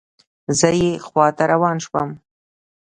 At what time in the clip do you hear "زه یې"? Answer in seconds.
0.59-0.89